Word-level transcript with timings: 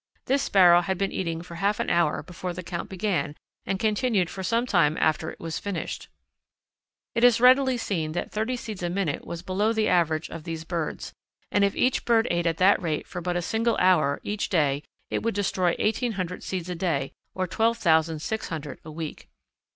This 0.25 0.41
Sparrow 0.41 0.81
had 0.81 0.97
been 0.97 1.11
eating 1.11 1.43
for 1.43 1.53
half 1.53 1.79
an 1.79 1.91
hour 1.91 2.23
before 2.23 2.53
the 2.53 2.63
count 2.63 2.89
began 2.89 3.35
and 3.67 3.79
continued 3.79 4.31
for 4.31 4.41
some 4.41 4.65
time 4.65 4.97
after 4.99 5.29
it 5.29 5.39
was 5.39 5.59
finished." 5.59 6.09
It 7.13 7.23
is 7.23 7.39
readily 7.39 7.77
seen 7.77 8.13
that 8.13 8.31
thirty 8.31 8.55
seeds 8.55 8.81
a 8.81 8.89
minute 8.89 9.27
was 9.27 9.43
below 9.43 9.73
the 9.73 9.87
average 9.87 10.27
of 10.31 10.43
these 10.43 10.63
birds; 10.63 11.13
and 11.51 11.63
if 11.63 11.75
each 11.75 12.03
bird 12.03 12.27
ate 12.31 12.47
at 12.47 12.57
that 12.57 12.81
rate 12.81 13.05
for 13.05 13.21
but 13.21 13.37
a 13.37 13.43
single 13.43 13.77
hour 13.77 14.19
each 14.23 14.49
day 14.49 14.81
it 15.11 15.21
would 15.21 15.35
destroy 15.35 15.75
eighteen 15.77 16.13
hundred 16.13 16.41
seeds 16.41 16.67
a 16.67 16.73
day, 16.73 17.11
or 17.35 17.45
twelve 17.45 17.77
thousand 17.77 18.23
six 18.23 18.49
hundred 18.49 18.79
a 18.83 18.89
week. 18.89 19.29